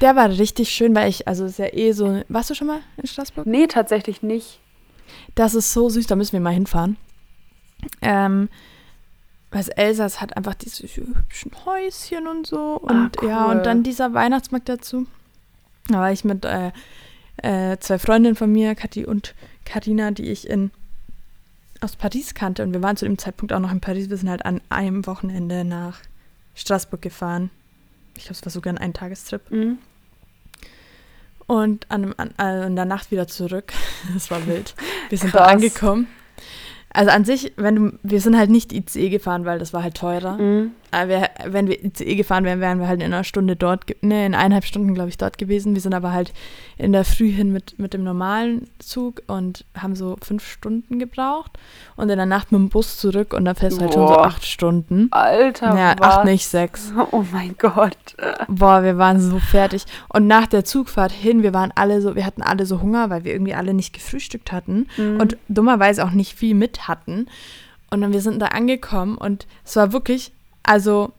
[0.00, 2.22] Der war richtig schön, weil ich, also ist ja eh so.
[2.28, 3.46] Warst du schon mal in Straßburg?
[3.46, 4.60] Nee, tatsächlich nicht.
[5.34, 6.96] Das ist so süß, da müssen wir mal hinfahren.
[8.02, 8.48] Ähm,
[9.50, 12.76] weil Elsass hat einfach diese hübschen Häuschen und so.
[12.76, 13.56] Und Ah, ja, cool.
[13.56, 15.06] und dann dieser Weihnachtsmarkt dazu.
[15.88, 16.70] Da war ich mit äh,
[17.38, 19.34] äh, zwei Freundinnen von mir, Kathi und
[19.64, 20.70] Karina, die ich in
[21.80, 22.62] aus Paris kannte.
[22.62, 24.10] Und wir waren zu dem Zeitpunkt auch noch in Paris.
[24.10, 26.00] Wir sind halt an einem Wochenende nach
[26.58, 27.50] Straßburg gefahren.
[28.16, 29.50] Ich glaube, es war sogar ein Eintagestrip.
[29.50, 29.78] Mhm.
[31.46, 33.72] Und an, einem- an, äh, in der Nacht wieder zurück.
[34.14, 34.74] Das war wild.
[35.08, 35.46] Wir sind Krass.
[35.46, 36.06] da angekommen.
[36.90, 39.96] Also an sich, wenn du, wir sind halt nicht ICE gefahren, weil das war halt
[39.96, 40.38] teurer.
[40.38, 40.70] Mhm.
[40.90, 44.26] Aber wir, wenn wir ICE gefahren wären, wären wir halt in einer Stunde dort, ne,
[44.26, 45.74] in eineinhalb Stunden, glaube ich, dort gewesen.
[45.74, 46.32] Wir sind aber halt
[46.76, 51.58] in der Früh hin mit, mit dem normalen Zug und haben so fünf Stunden gebraucht.
[51.96, 54.16] Und in der Nacht mit dem Bus zurück und dann fährst du halt schon so
[54.16, 55.08] acht Stunden.
[55.10, 56.16] Alter, Ja, was?
[56.18, 56.92] acht, nicht sechs.
[57.12, 57.96] Oh mein Gott.
[58.48, 59.84] Boah, wir waren so fertig.
[60.08, 63.24] Und nach der Zugfahrt hin, wir waren alle so, wir hatten alle so Hunger, weil
[63.24, 65.20] wir irgendwie alle nicht gefrühstückt hatten Mhm.
[65.20, 67.26] und dummerweise auch nicht viel mit hatten.
[67.90, 70.32] Und dann wir sind da angekommen und es war wirklich,
[70.68, 71.12] also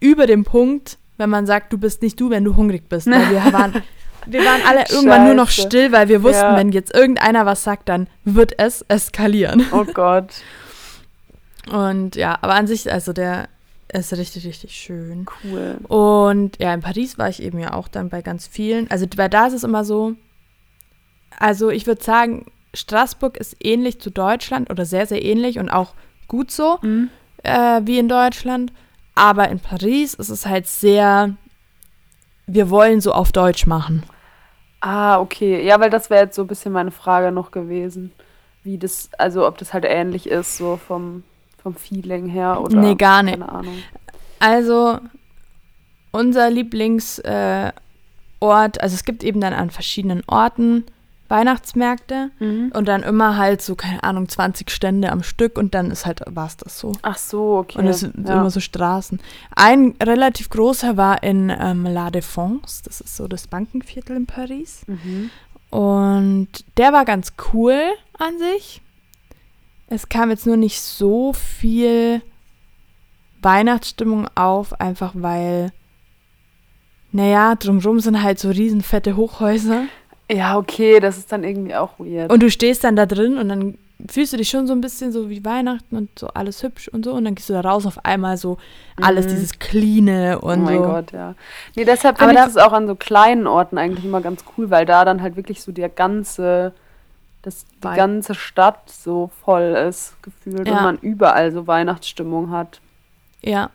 [0.00, 3.06] über dem Punkt, wenn man sagt, du bist nicht du, wenn du hungrig bist.
[3.08, 3.82] Weil wir waren,
[4.26, 5.68] wir waren alle irgendwann nur noch Scheiße.
[5.68, 6.56] still, weil wir wussten, Ja.
[6.56, 9.66] wenn jetzt irgendeiner was sagt, dann wird es eskalieren.
[9.72, 10.28] Oh Gott.
[11.70, 13.48] Und ja, aber an sich, also der
[13.92, 15.26] ist richtig, richtig schön.
[15.44, 15.78] Cool.
[15.88, 18.90] Und ja, in Paris war ich eben ja auch dann bei ganz vielen.
[18.90, 20.14] Also weil da ist es immer so,
[21.38, 25.94] also ich würde sagen, Straßburg ist ähnlich zu Deutschland oder sehr, sehr ähnlich und auch
[26.28, 27.08] gut so Mhm.
[27.42, 28.72] Äh, wie in Deutschland.
[29.14, 31.34] Aber in Paris ist es halt sehr,
[32.46, 34.04] wir wollen so auf Deutsch machen.
[34.80, 35.64] Ah, okay.
[35.66, 38.12] Ja, weil das wäre jetzt so ein bisschen meine Frage noch gewesen.
[38.62, 41.24] Wie das, also ob das halt ähnlich ist, so vom,
[41.60, 42.76] vom Feeling her oder.
[42.76, 43.40] Nee, gar nicht.
[43.40, 43.82] Keine Ahnung.
[44.38, 44.98] Also
[46.12, 47.72] unser Lieblingsort, äh,
[48.40, 50.84] also es gibt eben dann an verschiedenen Orten
[51.28, 52.72] Weihnachtsmärkte Mhm.
[52.74, 56.22] und dann immer halt so, keine Ahnung, 20 Stände am Stück und dann ist halt,
[56.26, 56.92] war es das so.
[57.02, 57.78] Ach so, okay.
[57.78, 58.34] Und es sind ja.
[58.40, 59.20] immer so Straßen.
[59.54, 64.82] Ein relativ großer war in ähm, La Défense, das ist so das Bankenviertel in Paris.
[64.86, 65.30] Mhm.
[65.70, 67.78] Und der war ganz cool
[68.18, 68.80] an sich.
[69.88, 72.22] Es kam jetzt nur nicht so viel
[73.42, 75.72] Weihnachtsstimmung auf, einfach weil,
[77.12, 79.84] naja, drumrum sind halt so riesen fette Hochhäuser.
[80.30, 82.30] Ja, okay, das ist dann irgendwie auch weird.
[82.32, 85.10] Und du stehst dann da drin und dann fühlst du dich schon so ein bisschen
[85.10, 87.12] so wie Weihnachten und so alles hübsch und so.
[87.14, 88.58] Und dann gehst du da raus auf einmal so
[89.00, 89.30] alles Mhm.
[89.30, 90.84] dieses Cleane oh und mein so.
[90.84, 91.34] Gott, ja.
[91.74, 94.44] Nee, deshalb Aber finde ich da- das auch an so kleinen Orten eigentlich immer ganz
[94.56, 96.72] cool, weil da dann halt wirklich so der ganze,
[97.42, 100.68] das, die ganze Stadt so voll ist, gefühlt.
[100.68, 100.76] Ja.
[100.76, 102.80] Und man überall so Weihnachtsstimmung hat.
[103.44, 103.70] Ja.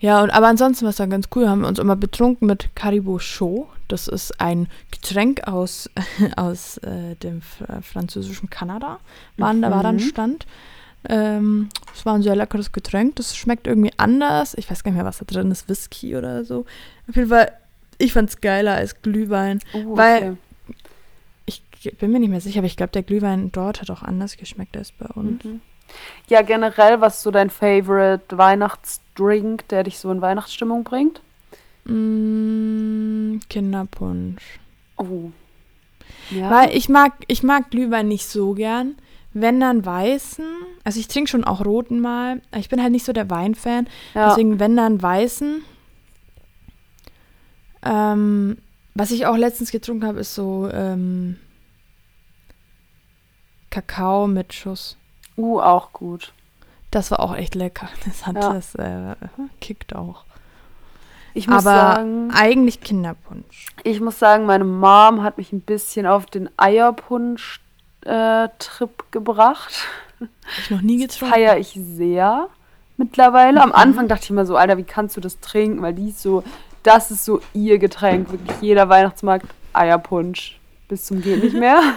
[0.00, 1.48] Ja, und aber ansonsten war es dann ganz cool.
[1.48, 3.68] Haben wir uns immer betrunken mit Caribou Chaud.
[3.88, 5.88] Das ist ein Getränk aus,
[6.36, 8.98] aus äh, dem fr französischen Kanada.
[9.36, 10.00] Waren, Da war dann Mhm.
[10.00, 10.46] Stand.
[11.08, 13.14] Ähm, es war ein sehr leckeres Getränk.
[13.16, 14.54] Das schmeckt irgendwie anders.
[14.58, 15.68] Ich weiß gar nicht mehr, was da drin ist.
[15.68, 16.66] Whisky oder so.
[17.08, 17.52] Auf jeden Fall,
[17.98, 19.60] ich fand es geiler als Glühwein.
[19.72, 20.36] Uh, Weil-
[21.44, 21.62] Ich
[21.98, 24.76] bin mir nicht mehr sicher, aber ich glaube, der Glühwein dort hat auch anders geschmeckt
[24.76, 25.44] als bei uns.
[25.44, 25.60] Mhm.
[26.28, 31.20] Ja, generell, was ist so dein Favorite Weihnachtsdrink, der dich so in Weihnachtsstimmung bringt?
[31.84, 34.58] Mm, Kinderpunsch.
[34.96, 35.30] Oh.
[36.30, 36.50] Ja.
[36.50, 38.96] Weil ich mag, ich mag Glühwein nicht so gern.
[39.32, 40.46] Wenn dann weißen,
[40.82, 42.40] also ich trinke schon auch roten mal.
[42.56, 43.86] Ich bin halt nicht so der Weinfan.
[44.14, 44.30] ja.
[44.30, 45.62] Deswegen, wenn dann weißen.
[47.84, 48.56] Ähm,
[48.94, 51.36] was ich auch letztens getrunken habe, ist so ähm,
[53.70, 54.96] Kakao mit Schuss.
[55.36, 56.32] Uh, auch gut.
[56.90, 57.88] Das war auch echt lecker.
[58.04, 58.52] Das hat Ja.
[58.54, 59.14] das äh,
[59.60, 60.24] kickt auch.
[61.34, 63.66] Ich muss Aber sagen, eigentlich Kinderpunsch.
[63.84, 69.74] ich muss sagen, meine Mom hat mich ein bisschen auf den Eierpunsch-Trip gebracht.
[70.18, 71.34] Hab ich noch nie getrunken.
[71.34, 72.48] Feiere ich sehr
[72.96, 73.60] mittlerweile.
[73.62, 75.82] Am Anfang dachte ich immer so, Alter, wie kannst du das trinken?
[75.82, 76.42] Weil die ist so,
[76.82, 78.30] das ist so ihr Getränk.
[78.32, 79.44] Wirklich jeder Weihnachtsmarkt
[79.74, 80.58] Eierpunsch.
[80.88, 81.82] Bis zum geht nicht mehr.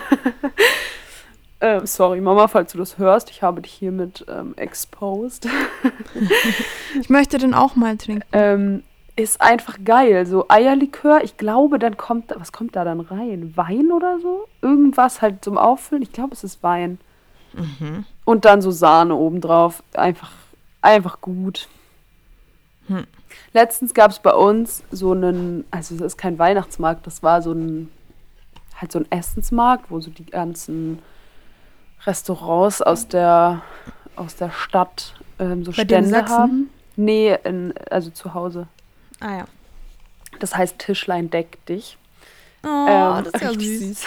[1.61, 3.29] ähm, sorry, Mama, falls du das hörst.
[3.29, 5.47] Ich habe dich hiermit ähm, exposed.
[6.99, 8.23] Ich möchte den auch mal trinken.
[8.31, 8.83] ähm,
[9.15, 10.25] ist einfach geil.
[10.25, 13.53] So Eierlikör, ich glaube, dann kommt, was kommt da dann rein?
[13.55, 14.47] Wein oder so?
[14.61, 16.01] Irgendwas halt zum Auffüllen?
[16.01, 16.97] Ich glaube, es ist Wein.
[18.25, 19.83] Und dann so Sahne obendrauf.
[19.93, 20.31] Einfach,
[20.81, 21.67] einfach gut.
[22.87, 23.05] Hm.
[23.53, 27.51] Letztens gab es bei uns so einen, also es ist kein Weihnachtsmarkt, das war so
[27.51, 27.91] ein,
[28.75, 30.99] halt so ein Essensmarkt, wo so die ganzen
[32.05, 33.61] Restaurants aus der,
[34.15, 36.69] aus der Stadt ähm, so Bei Stände haben.
[36.95, 38.67] Nee, in, also zu Hause.
[39.19, 39.45] Ah ja.
[40.39, 41.97] Das heißt Tischlein deck dich.
[42.63, 44.05] Oh, Ähm, das ist ja süß.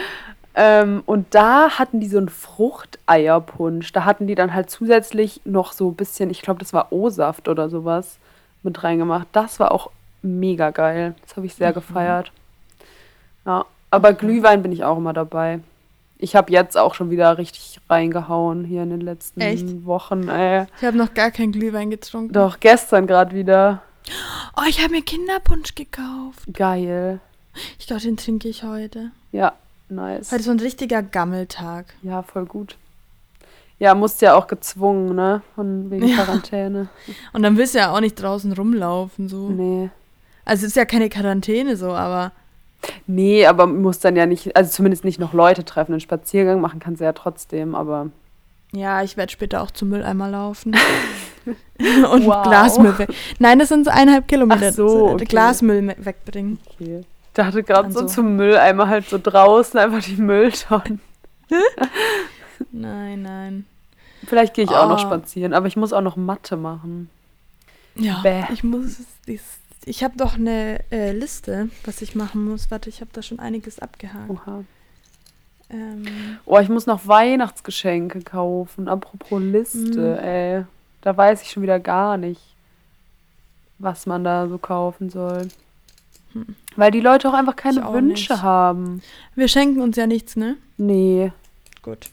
[0.54, 3.92] ähm, und da hatten die so einen Fruchteierpunsch.
[3.92, 7.48] Da hatten die dann halt zusätzlich noch so ein bisschen, ich glaube, das war O-Saft
[7.48, 8.18] oder sowas
[8.62, 9.26] mit reingemacht.
[9.32, 9.90] Das war auch
[10.22, 11.14] mega geil.
[11.22, 11.74] Das habe ich sehr Mhm.
[11.74, 12.32] gefeiert.
[13.46, 15.60] Ja, aber Glühwein bin ich auch immer dabei.
[16.18, 19.86] Ich habe jetzt auch schon wieder richtig reingehauen hier in den letzten Echt?
[19.86, 20.28] Wochen.
[20.28, 20.66] Ey.
[20.80, 22.32] Ich habe noch gar keinen Glühwein getrunken.
[22.32, 23.82] Doch, gestern gerade wieder.
[24.56, 26.42] Oh, ich habe mir Kinderpunsch gekauft.
[26.52, 27.20] Geil.
[27.78, 29.12] Ich glaube, den trinke ich heute.
[29.30, 29.52] Ja,
[29.88, 30.30] nice.
[30.32, 31.86] Heute ist so ein richtiger Gammeltag.
[32.02, 32.76] Ja, voll gut.
[33.78, 35.42] Ja, musst ja auch gezwungen, ne?
[35.54, 36.16] Von wegen Ja.
[36.16, 36.88] Quarantäne.
[37.32, 39.50] Und dann willst du ja auch nicht draußen rumlaufen, so.
[39.50, 39.90] Nee.
[40.44, 42.32] Also es ist ja keine Quarantäne so, aber
[43.06, 45.92] Nee, aber muss dann ja nicht, also zumindest nicht noch Leute treffen.
[45.92, 48.10] Einen Spaziergang machen kannst du ja trotzdem, aber.
[48.72, 50.76] ja, ich werde später auch zum Mülleimer laufen.
[52.12, 52.42] Und Wow.
[52.42, 53.08] Glasmüll weg.
[53.38, 54.68] Nein, das sind so eineinhalb Kilometer.
[54.68, 55.24] Ach so, okay.
[55.24, 56.58] Glasmüll wegbringen.
[56.74, 57.00] Okay.
[57.00, 58.14] Ich dachte gerade so Also.
[58.16, 61.00] zum Mülleimer halt so draußen einfach die Mülltonnen.
[62.72, 63.64] Nein, nein.
[64.26, 65.06] Vielleicht gehe ich auch noch Oh.
[65.06, 67.08] spazieren, aber ich muss auch noch Mathe machen.
[67.94, 68.42] Ja, Bäh.
[68.52, 68.96] ich muss.
[69.26, 69.40] Ich,
[69.84, 72.70] ich habe doch eine äh, Liste, was ich machen muss.
[72.70, 74.28] Warte, ich habe da schon einiges abgehakt.
[74.30, 74.64] Oha.
[75.70, 76.04] Ähm,
[76.46, 78.88] Oh, ich muss noch Weihnachtsgeschenke kaufen.
[78.88, 80.24] Apropos Liste, Mm.
[80.24, 80.64] ey.
[81.02, 82.40] Da weiß ich schon wieder gar nicht,
[83.78, 85.48] was man da so kaufen soll.
[86.32, 86.56] Hm.
[86.76, 88.42] Weil die Leute auch einfach keine auch Wünsche nicht.
[88.42, 89.02] haben.
[89.34, 90.56] wir schenken uns ja nichts, ne?
[90.76, 91.32] Nee.
[91.82, 92.10] Gut.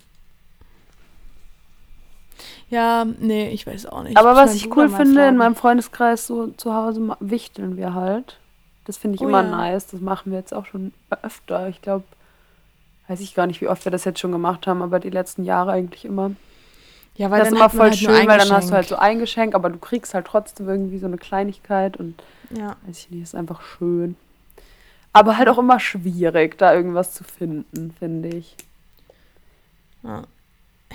[2.69, 4.17] Ja, nee, ich weiß auch nicht.
[4.17, 5.38] Aber Muss was ich cool finde, in fragen.
[5.38, 8.39] meinem Freundeskreis so zu Hause wichteln wir halt.
[8.86, 9.49] Das finde ich Oh immer ja.
[9.49, 9.88] nice.
[9.88, 11.67] Das machen wir jetzt auch schon öfter.
[11.69, 12.04] Ich glaube,
[13.08, 15.43] weiß ich gar nicht, wie oft wir das jetzt schon gemacht haben, aber die letzten
[15.43, 16.32] Jahre eigentlich immer.
[17.15, 19.19] Ja, weil das ist immer voll halt schön, weil dann hast du halt so ein
[19.19, 23.23] Geschenk, aber du kriegst halt trotzdem irgendwie so eine Kleinigkeit und Ja, weiß ich nicht,
[23.23, 24.15] ist einfach schön.
[25.13, 28.58] Aber halt auch immer schwierig, da irgendwas zu finden, finde ich.
[30.04, 30.23] ja.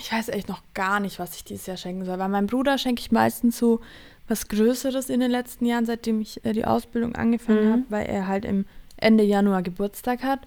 [0.00, 2.18] Ich weiß echt noch gar nicht, was ich dieses Jahr schenken soll.
[2.18, 3.80] Weil meinem Bruder schenke ich meistens so
[4.28, 7.72] was Größeres in den letzten Jahren, seitdem ich äh, die Ausbildung angefangen Mhm.
[7.72, 8.64] habe, weil er halt im
[8.96, 10.40] Ende Januar Geburtstag hat.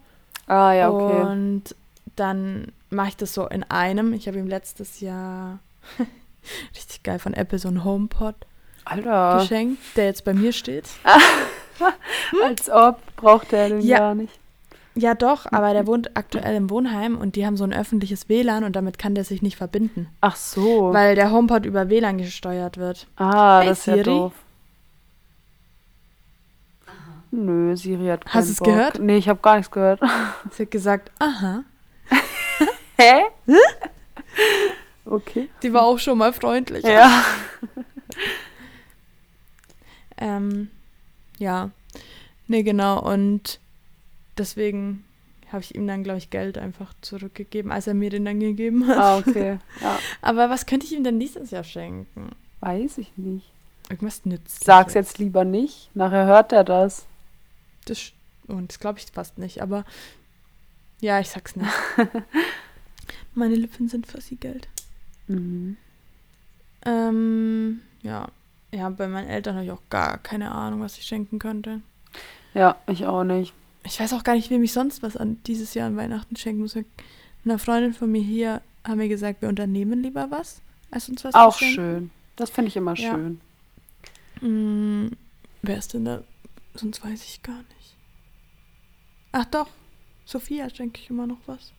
[0.47, 1.21] Ah ja, okay.
[1.23, 1.63] Und
[2.15, 4.13] dann mache ich das so in einem.
[4.13, 5.59] Ich habe ihm letztes Jahr
[6.75, 8.35] richtig geil von Apple so einen HomePod
[8.85, 10.85] Alter, geschenkt, der jetzt bei mir steht.
[12.43, 13.97] als ob braucht der den Ja.
[13.99, 14.33] gar nicht.
[14.95, 18.63] Ja, doch, aber der wohnt aktuell im Wohnheim und die haben so ein öffentliches WLAN
[18.63, 20.93] und damit kann der sich nicht verbinden, Ach so.
[20.93, 23.07] weil der HomePod über WLAN gesteuert wird.
[23.15, 24.03] ah, Hey, das ist ja Siri.
[24.05, 24.33] doof.
[27.31, 28.67] Nö, Siri hat keinen Hast du's Bock.
[28.67, 28.99] gehört?
[28.99, 29.99] Nee, ich habe gar nichts gehört.
[30.51, 31.63] Sie hat gesagt, aha.
[32.97, 33.23] Hä?
[35.05, 35.49] okay.
[35.63, 36.83] Die war auch schon mal freundlich.
[36.85, 37.23] Ja.
[40.17, 40.69] Ähm,
[41.39, 41.71] ja.
[42.47, 42.99] Nee, genau.
[43.01, 43.59] Und
[44.37, 45.03] deswegen
[45.51, 48.87] habe ich ihm dann, glaube ich, Geld einfach zurückgegeben, als er mir den dann gegeben
[48.87, 48.97] hat.
[48.97, 49.59] Ah, okay.
[49.81, 49.99] Ja.
[50.21, 52.31] Aber was könnte ich ihm denn dieses Jahr schenken?
[52.59, 53.51] Weiß ich nicht.
[53.89, 54.65] Irgendwas nützliches.
[54.65, 55.89] Sag's jetzt lieber nicht.
[55.93, 57.05] Nachher hört er das.
[57.85, 58.11] Das,
[58.47, 59.83] und das glaube ich fast nicht, aber
[61.01, 61.69] ja, ich sag's nicht.
[63.35, 64.69] Meine Lippen sind versiegelt.
[65.27, 65.75] Mhm.
[66.85, 68.29] Ähm, ja.
[68.71, 71.81] Ja, bei meinen Eltern habe ich auch gar keine Ahnung, was ich schenken könnte.
[72.53, 73.53] Ja, ich auch nicht.
[73.85, 76.61] Ich weiß auch gar nicht, wem ich sonst was an dieses Jahr an Weihnachten schenken
[76.61, 76.75] muss.
[77.45, 81.33] Einer Freundin von mir hier haben wir gesagt, wir unternehmen lieber was, als uns was
[81.35, 81.75] Auch zu schenken.
[81.75, 82.11] schön.
[82.35, 83.11] Das finde ich immer Ja.
[83.13, 83.41] schön.
[84.39, 85.11] Hm,
[85.61, 86.23] wer ist denn da?
[86.75, 87.95] Sonst weiß ich gar nicht.
[89.31, 89.67] Ach doch,
[90.25, 91.71] Sophia schenke ich immer noch was.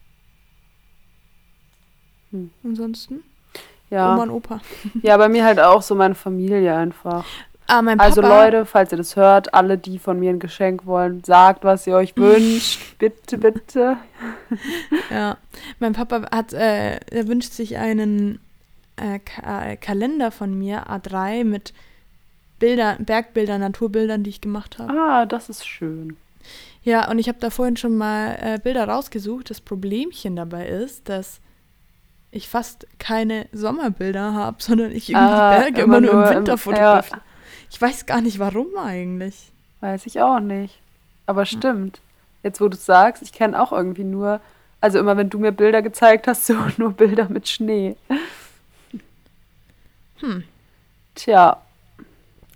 [2.31, 2.51] Hm.
[2.65, 3.23] Ansonsten
[3.91, 4.13] Ja.
[4.15, 4.61] Oma und Opa.
[5.03, 7.25] ja, bei mir halt auch so meine Familie einfach.
[7.67, 8.09] Ah, mein Papa.
[8.09, 11.87] Also Leute, falls ihr das hört, alle, die von mir ein Geschenk wollen, sagt, was
[11.87, 12.81] ihr euch wünscht.
[12.99, 13.97] Bitte, bitte.
[15.11, 15.39] Ja,
[15.79, 18.39] mein Papa hat, äh, er wünscht sich einen
[18.97, 21.73] äh, Ka äh, Kalender von mir, A3, mit
[22.59, 24.93] Bilder, Bergbildern, Naturbildern, die ich gemacht habe.
[24.93, 26.17] Ah, das ist schön.
[26.83, 29.49] Ja, und ich habe da vorhin schon mal äh, Bilder rausgesucht.
[29.49, 31.41] Das Problemchen dabei ist, dass
[32.31, 36.57] ich fast keine Sommerbilder habe, sondern ich irgendwie Ah, Berge immer, nur im Winter ja,
[36.59, 37.21] fotografiere.
[37.75, 39.51] Ich weiß gar nicht, warum eigentlich.
[39.81, 40.79] weiß ich auch nicht.
[41.27, 42.01] Aber stimmt.
[42.45, 44.41] Jetzt, wo du es sagst, ich kenne auch irgendwie nur,
[44.81, 47.97] also immer wenn du mir Bilder gezeigt hast, so nur Bilder mit Schnee.
[50.21, 50.45] Hm.
[51.17, 51.57] Tja.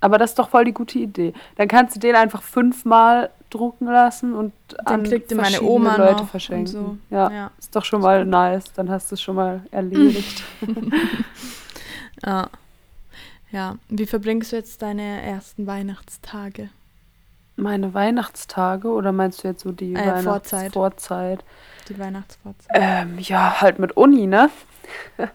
[0.00, 1.32] Aber das ist doch voll die gute Idee.
[1.56, 4.52] Dann kannst du den einfach fünfmal drucken lassen und
[4.84, 6.66] Dann an kriegt meine Oma Leute verschenken.
[6.68, 6.96] so.
[7.10, 7.50] Ja, Ja.
[7.58, 8.72] ist doch schon mal nice.
[8.74, 10.44] Dann hast du es schon mal erledigt.
[12.24, 12.48] Ja.
[13.50, 13.76] Ja.
[13.88, 16.68] Wie verbringst du jetzt deine ersten Weihnachtstage?
[17.56, 20.74] Meine Weihnachtstage oder meinst du jetzt so die Äh, Vorzeit.
[20.76, 21.44] Weihnachtsvorzeit?
[21.88, 22.70] Die Weihnachtsvorzeit?
[22.74, 24.50] Ähm, ja, halt mit Uni, ne?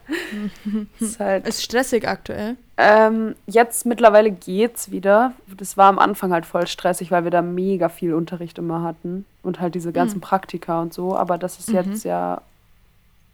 [1.00, 2.56] ist halt, Ist stressig aktuell.
[2.76, 5.32] ähm, jetzt mittlerweile geht's wieder.
[5.56, 9.26] Das war am Anfang halt voll stressig, weil wir da mega viel Unterricht immer hatten
[9.42, 10.22] und halt diese ganzen Mhm.
[10.22, 11.16] Praktika und so.
[11.16, 11.74] Aber das ist Mhm.
[11.74, 12.40] jetzt ja,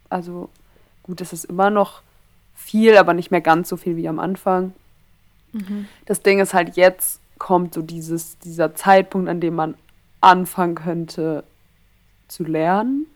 [0.09, 0.49] also
[1.03, 2.01] gut, es ist immer noch
[2.61, 4.73] viel, aber nicht mehr ganz so viel wie am Anfang.
[5.51, 5.87] Mhm.
[6.05, 9.75] Das Ding ist halt, jetzt kommt so dieses, dieser Zeitpunkt, an dem man
[10.21, 11.43] anfangen könnte
[12.27, 13.07] zu lernen.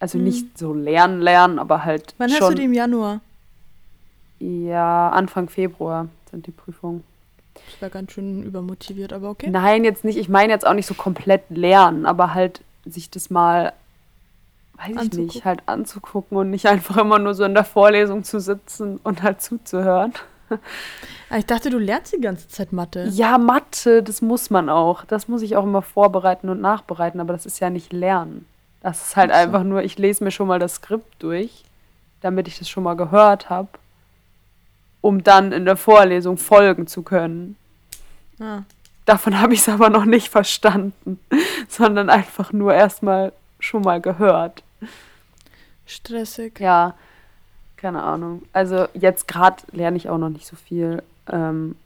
[0.00, 0.24] Also Mhm.
[0.24, 3.20] nicht so lernen, lernen, aber halt Wann hast schon du die im Januar?
[4.40, 7.04] Ja, Anfang Februar sind die Prüfungen.
[7.68, 9.48] Ich war ganz schön übermotiviert, aber okay.
[9.50, 10.16] Nein, jetzt nicht.
[10.18, 13.72] Ich meine jetzt auch nicht so komplett lernen, aber halt sich das mal,
[14.78, 18.40] weiß ich nicht, halt anzugucken und nicht einfach immer nur so in der Vorlesung zu
[18.40, 20.12] sitzen und halt zuzuhören.
[21.30, 23.06] Ah, Ich dachte, du lernst die ganze Zeit Mathe.
[23.08, 25.04] Ja, Mathe, das muss man auch.
[25.04, 28.46] Das muss ich auch immer vorbereiten und nachbereiten, aber das ist ja nicht Lernen.
[28.82, 29.36] Das ist halt so.
[29.36, 31.64] einfach nur, ich lese mir schon mal das Skript durch,
[32.20, 33.68] damit ich das schon mal gehört habe,
[35.00, 37.56] um dann in der Vorlesung folgen zu können.
[38.40, 38.62] Ah,
[39.04, 41.18] Davon habe ich es aber noch nicht verstanden,
[41.68, 43.32] sondern einfach nur erstmal
[43.62, 44.62] schon mal gehört.
[45.86, 46.60] stressig.
[46.60, 46.94] Ja,
[47.76, 48.42] keine Ahnung.
[48.52, 51.02] Also jetzt gerade lerne ich auch noch nicht so viel.
[51.30, 51.76] Ähm,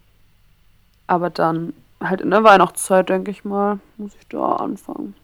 [1.07, 5.15] aber dann halt in der Weihnachtszeit, denke ich mal, muss ich da anfangen.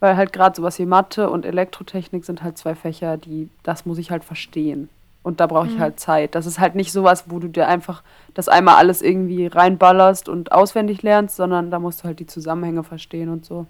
[0.00, 3.98] Weil halt gerade sowas wie Mathe und Elektrotechnik sind halt zwei Fächer, die, das muss
[3.98, 4.88] ich halt verstehen.
[5.22, 5.80] Und da brauche ich Mhm.
[5.80, 6.34] halt Zeit.
[6.34, 8.02] Das ist halt nicht sowas, wo du dir einfach
[8.34, 12.84] das einmal alles irgendwie reinballerst und auswendig lernst, sondern da musst du halt die Zusammenhänge
[12.84, 13.66] verstehen und so.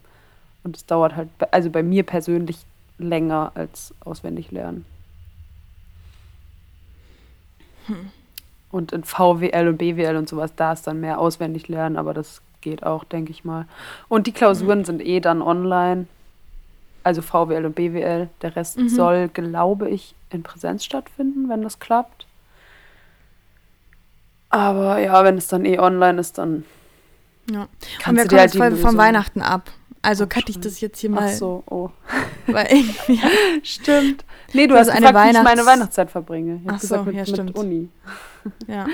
[0.65, 2.59] Und es dauert halt, also bei mir persönlich
[2.99, 4.85] länger als auswendig lernen.
[8.71, 12.41] Und in VWL und BWL und sowas, da ist dann mehr auswendig lernen, aber das
[12.61, 13.67] geht auch, denke ich mal.
[14.09, 16.07] Und die Klausuren sind eh dann online.
[17.03, 18.31] Also VWL und BWL.
[18.41, 18.89] Der Rest Mhm.
[18.89, 22.27] soll, glaube ich, in Präsenz stattfinden, wenn das klappt.
[24.49, 26.65] Aber ja, wenn es dann eh online ist, dann
[27.51, 27.63] Ja.
[27.65, 29.71] Und wir kommen halt jetzt von Lösung- Weihnachten ab.
[30.05, 31.29] Also Oh, cutte ich das jetzt hier Ach mal.
[31.35, 31.91] so, oh.
[32.47, 33.21] Weil irgendwie,
[33.63, 34.25] Stimmt.
[34.53, 36.61] Nee, du Das hast ist gefragt, eine wie ich meine Weihnachts- Weihnachtszeit verbringe.
[36.65, 37.57] Ich Ach so, gesagt, mit, ja, mit stimmt.
[37.59, 37.89] Uni.
[38.69, 38.87] ja.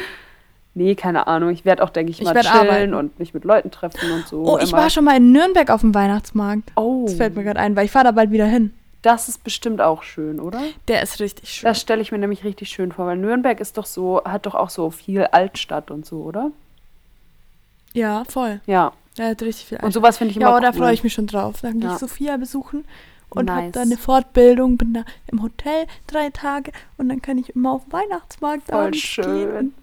[0.74, 1.50] Nee, keine Ahnung.
[1.50, 2.94] Ich werde auch, denke ich, Ich mal werd chillen arbeiten.
[2.94, 4.44] und mich mit Leuten treffen und so.
[4.44, 6.70] Oh, ich Immer- war schon mal in Nürnberg auf dem Weihnachtsmarkt.
[6.76, 8.72] Oh, Das fällt mir gerade ein, weil ich fahre da bald wieder hin.
[9.02, 10.60] das ist bestimmt auch schön, oder?
[10.86, 11.66] Der ist richtig schön.
[11.68, 14.54] Das stelle ich mir nämlich richtig schön vor, weil Nürnberg ist doch so, hat doch
[14.54, 16.52] auch so viel Altstadt und so, oder?
[17.92, 18.60] ja, voll.
[18.66, 18.92] Ja.
[19.20, 20.60] Der hat richtig viel Und sowas finde ich immer Ja, cool.
[20.62, 21.60] da freue ich mich schon drauf.
[21.60, 21.94] Dann gehe Ja.
[21.94, 22.84] ich Sophia besuchen
[23.28, 23.72] und habe Nice.
[23.72, 27.84] da eine Fortbildung, bin da im Hotel drei Tage und dann kann ich immer auf
[27.84, 29.24] den Weihnachtsmarkt Voll abends schön.
[29.52, 29.74] gehen.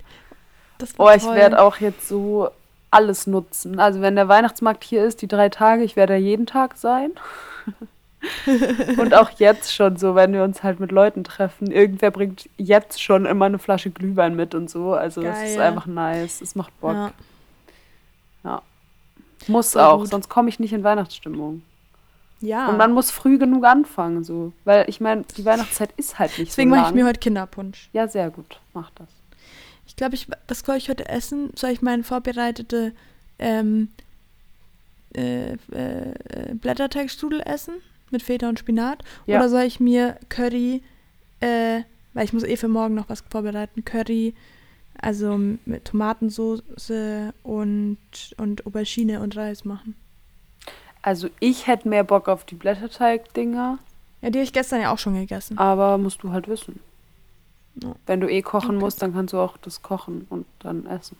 [0.80, 2.50] Das Oh, ich werde auch jetzt so
[2.89, 3.80] alles nutzen.
[3.80, 7.12] Also wenn der Weihnachtsmarkt hier ist, die drei Tage, ich werde da jeden Tag sein.
[8.97, 11.69] und auch jetzt schon so, wenn wir uns halt mit Leuten treffen.
[11.71, 14.93] Irgendwer bringt jetzt schon immer eine Flasche Glühwein mit und so.
[14.93, 15.67] Also es ist Geil.
[15.67, 16.41] einfach nice.
[16.41, 17.12] Es macht Bock.
[18.43, 18.62] Ja.
[19.47, 20.10] Muss Voll auch, gut.
[20.10, 21.62] sonst komme ich nicht in Weihnachtsstimmung.
[22.41, 22.67] ja.
[22.69, 24.52] Und man muss früh genug anfangen, so.
[24.65, 26.84] Weil ich meine, die Weihnachtszeit ist halt nicht Deswegen so lang.
[26.84, 27.89] mache ich mir heute Kinderpunsch.
[27.93, 28.60] ja, sehr gut.
[28.73, 29.08] Mach das.
[29.86, 31.52] Ich glaube, ich, das soll ich heute essen.
[31.56, 32.93] Soll ich meine vorbereitete
[33.39, 33.89] ähm,
[35.15, 37.76] äh, äh, Blätterteigstrudel essen
[38.12, 39.04] mit Feta und Spinat?
[39.26, 39.38] Ja.
[39.39, 40.84] Oder soll ich mir Curry,
[41.39, 41.82] äh,
[42.13, 44.34] weil ich muss eh für morgen noch was vorbereiten, Curry,
[45.01, 46.62] also mit Tomatensauce
[47.43, 47.97] und,
[48.38, 49.95] und Aubergine und Reis machen?
[51.01, 53.79] Also ich hätte mehr Bock auf die Blätterteig-Dinger,
[54.21, 55.57] Ja, die habe ich gestern ja auch schon gegessen.
[55.57, 56.79] aber musst du halt wissen.
[57.81, 57.95] Ja.
[58.07, 58.79] Wenn du eh kochen Okay.
[58.79, 61.15] musst, dann kannst du auch das kochen und dann essen.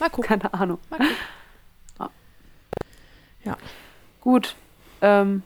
[0.00, 0.28] Mal gucken.
[0.40, 0.78] Keine Ahnung.
[0.90, 1.16] Mal gucken.
[4.20, 4.56] Gut.
[5.00, 5.42] Ähm,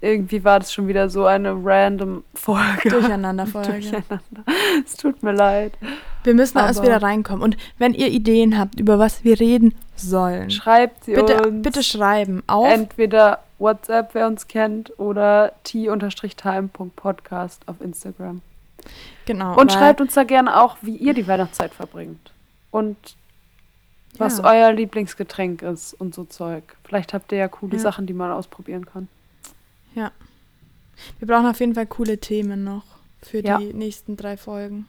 [0.00, 2.88] irgendwie war das schon wieder so eine random Folge.
[2.88, 3.68] Durcheinanderfolge.
[3.72, 4.18] Durcheinander.
[4.84, 5.72] Es tut mir leid.
[6.24, 7.42] Wir müssen erst wieder reinkommen.
[7.42, 11.62] Und wenn ihr Ideen habt, über was wir reden sollen, Schreibt sie bitte, uns.
[11.62, 12.68] bitte schreiben auf.
[12.72, 18.40] Entweder WhatsApp, wer uns kennt, oder t-time.podcast auf Instagram.
[19.26, 19.58] genau.
[19.58, 22.32] Und schreibt uns da gerne auch, wie ihr die Weihnachtszeit verbringt.
[22.70, 22.96] Und
[24.18, 24.44] was Ja.
[24.44, 26.62] euer Lieblingsgetränk ist und so Zeug.
[26.84, 27.78] Vielleicht habt ihr ja coole Ja.
[27.80, 29.08] Sachen, die man ausprobieren kann.
[29.94, 32.84] Wir brauchen auf jeden Fall coole Themen noch
[33.22, 33.58] für Ja.
[33.58, 34.86] die nächsten drei Folgen.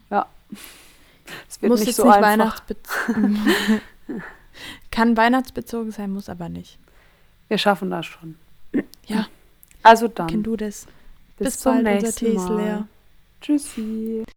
[1.50, 3.40] Es wird muss nicht jetzt so nicht weihnachtsbezogen
[4.92, 6.78] Kann weihnachtsbezogen sein, muss aber nicht.
[7.48, 8.36] Wir schaffen das schon.
[9.08, 9.28] Ja.
[9.82, 10.28] Also dann.
[10.28, 10.86] Kenn du das?
[11.38, 12.58] bis, Bis zum bald, unser nächsten Tee ist Mal.
[12.64, 12.88] leer.
[13.42, 14.24] Tschüssi.